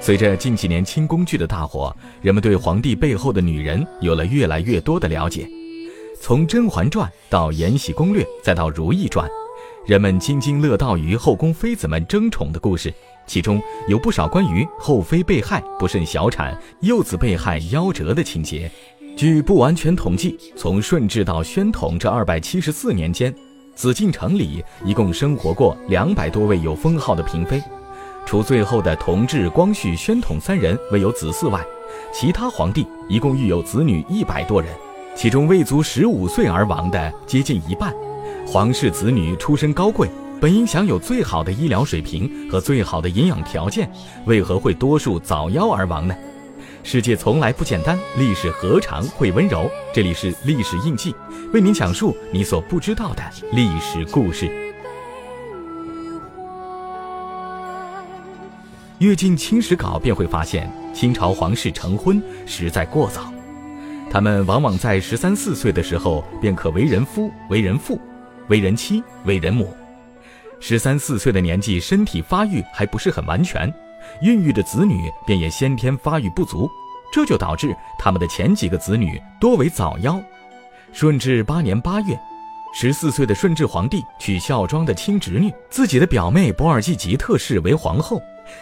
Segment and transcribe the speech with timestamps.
[0.00, 5.48] 随着近几年清宫剧的大火，人们对皇帝背后的女人有了越来越多的了解。
[6.20, 9.26] 从《甄嬛传》到《延禧攻略》，再到《如懿传》，
[9.86, 12.92] 人们津津乐道于后宫妃子们争宠的故事，
[13.26, 18.70] 其中有不少关于后妃被害、不慎小产、幼子被害、夭折的情节。
[19.16, 23.34] 据不完全统计，从顺治到宣统这二百七十四年间，
[23.74, 27.62] 紫禁城里一共生活过两百多位有封号的嫔妃。
[28.26, 31.64] 除最后的同治、光绪、宣统三人未有子嗣外，
[32.12, 34.70] 其他皇帝一共育有子女一百多人，
[35.14, 37.94] 其中未足十五岁而亡的接近一半。
[38.46, 40.08] 皇室子女出身高贵，
[40.40, 43.90] 本应享有最好的医疗水平和最好的营养条件，
[44.26, 46.14] 为何会多数早夭而亡呢？
[46.82, 49.70] 世界从来不简单，历史何尝会温柔？
[49.92, 51.14] 这里是历史印记，
[51.52, 54.73] 为您讲述你所不知道的历史故事。
[59.04, 63.30] 阅尽清史稿，便会发现清朝皇室成婚实在过早，
[64.10, 68.00] 他们往往在十三四岁的时候便可为人夫、为人父、
[68.48, 69.76] 为人妻、为人母。
[70.58, 73.70] 十三四岁的年纪，身体发育还不是很完全，
[74.22, 76.66] 孕育的子女便也先天发育不足，
[77.12, 80.18] 这就导致他们的前几个子女多为早夭。
[80.94, 82.18] 顺治八年八月，
[82.74, 88.18] 十四岁的顺治皇帝娶孝庄的亲侄女，自己的表妹博尔济吉特氏为皇后。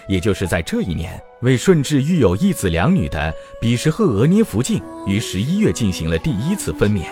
[0.07, 7.05] 也就是在这一年，为顺治育有一子两女的比什赫额涅福晋于十一月进行了第一次分娩。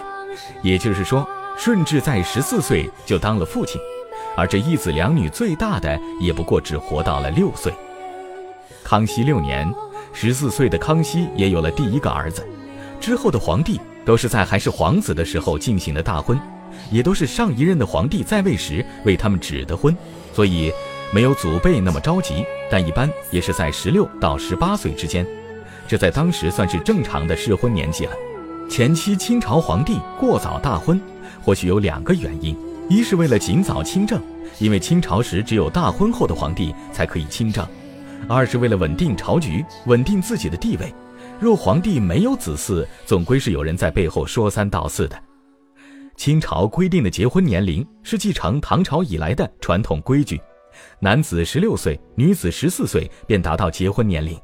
[0.62, 3.80] 也就是说，顺治在十四岁就当了父亲，
[4.36, 7.72] 而这一子两女最大的也不过只活到了六岁。
[8.84, 9.72] 康熙六年，
[10.12, 12.46] 十四岁的康熙也有了第一个儿子。
[13.00, 16.38] 之后的皇帝都是在还是皇子的时候进行的大婚，
[16.90, 19.96] 也都是上一任的皇帝在位时为他们指的婚，
[20.32, 20.72] 所以。
[21.12, 25.26] 没有祖辈那么着急，但一般也是在十六到十八岁之间，
[25.88, 28.12] 这在当时算是正常的适婚年纪了。
[28.68, 31.00] 前期清朝皇帝过早大婚，
[31.42, 32.56] 或许有两个原因：
[32.88, 34.22] 一是为了尽早亲政，
[34.60, 37.64] 因为清朝时只有大婚后的皇帝才可以亲政；
[38.28, 40.94] 二是为了稳定朝局，稳定自己的地位。
[41.40, 45.20] 若皇帝没有子嗣，总归是有人在背后说三道四的。
[46.14, 50.40] 清朝规定的结婚年龄是继承唐朝以来的传统规矩。
[50.98, 54.38] 男子十六岁，女子十四岁便达到结婚年龄，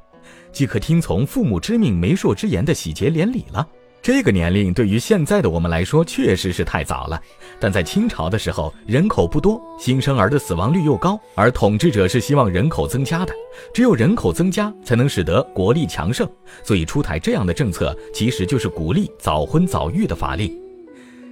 [0.52, 3.66] 即可听从父母之命、媒妁之言的喜结连理了。
[4.02, 7.20] 这个年龄对于现在的我们来说确实是太早了，
[7.58, 13.34] 但在清朝的时候人口不多，新生儿的死亡率又高，而统治者是希望人口增加的，
[13.74, 16.28] 只有人口增加才能使得国力强盛，
[16.62, 20.65] 所以出台这样的政策，其实就是鼓励早婚早育的法令。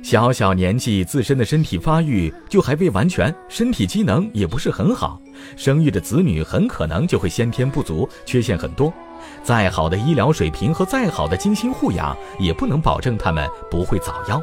[0.05, 5.19] 小小年纪，自身的身体发育就还未完全，身体机能也不是很好，
[5.57, 8.93] 生育的子女很可能就会先天不足，缺陷很多。
[9.43, 14.39] 再好的医疗水平和再好的精心护养，也不能保证他们不会早夭。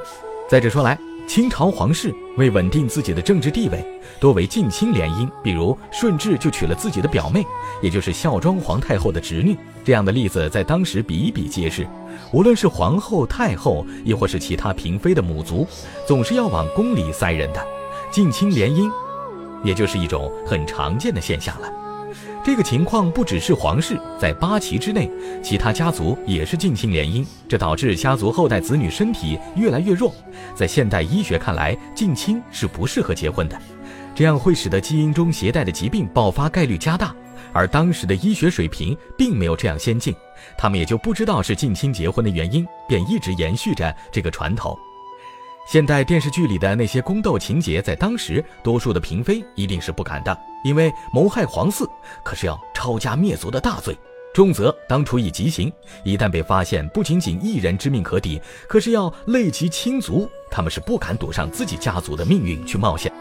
[0.50, 3.84] 再者说来，清朝皇室为稳定自己的政治地位，
[4.20, 7.46] 多为近亲联姻，比如顺治就娶了自己的表妹，
[7.82, 9.58] 也就是孝庄皇太后的侄女。
[9.84, 11.88] 这样的例子在当时比比皆是。
[12.34, 15.66] 无论是皇后、太后，亦或是其他嫔妃的母族，
[16.06, 17.66] 总是要往宫里塞人的，
[18.12, 18.92] 近亲联姻，
[19.64, 21.72] 也就是一种很常见的现象了。
[22.44, 25.08] 这个情况不只是皇室，在八旗之内，
[25.44, 30.12] 其他家族也是近亲联姻，这导致家族后代子女身体越来越弱。
[30.56, 33.56] 在现代医学看来，近亲是不适合结婚的，
[34.16, 37.16] 这样会使得基因中携带的疾病爆发概率加大。
[37.54, 40.12] 而当时的医学水平并没有这样先进，
[40.58, 44.76] 他们也就不知道是近亲结婚的原因，便一直延续着这个传统。
[45.68, 51.88] 现代电视剧里的那些宫斗情节，在当时多数的嫔妃一定是不敢的，因为谋害皇嗣
[52.24, 53.98] 可是要抄家灭族的大罪，
[54.34, 55.72] 重则当处以极刑。
[56.04, 63.12] 一旦被发现，不仅仅一人之命可抵，可是要累及亲族，他们是不敢赌上自己家族的命运去冒险。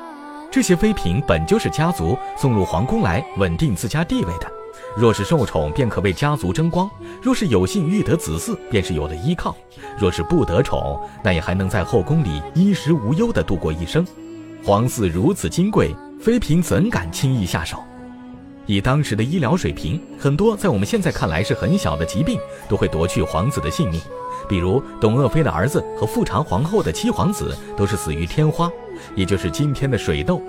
[0.51, 4.51] 这些妃嫔本就是家族送入皇宫来稳定自家地位的，
[4.97, 6.89] 若是受宠，便可为家族争光；
[7.23, 9.55] 若是有幸育得子嗣，便是有了依靠；
[9.99, 14.07] 若是不得宠，那也还能在后宫里衣食无忧地度过一生。
[14.65, 17.79] 皇嗣如此金贵，妃嫔怎敢轻易下手？
[18.67, 22.39] 以当时的医疗水平，很多在我们现在看来是很小的疾病，
[22.69, 24.01] 都会夺去皇子的性命。
[24.49, 28.71] 比如董鄂妃的儿子和富察皇后的七皇子都是死于天花，
[29.15, 30.43] 也就是今天的水痘。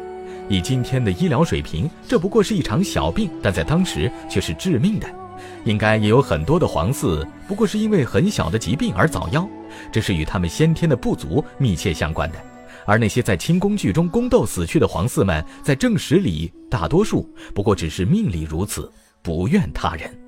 [0.51, 5.07] 以今天的医疗水平，这不过是一场小病，但在当时却是致命的。
[5.63, 9.48] 应该也有很多的皇嗣，不过是因为很小的疾病而早夭，
[9.94, 12.38] 这是与他们先天的不足密切相关的。
[12.86, 18.92] 而那些在清宫剧中宫斗死去的皇嗣们，在正史里大多数不过只是命里如此。
[19.24, 20.20] 不怨他人。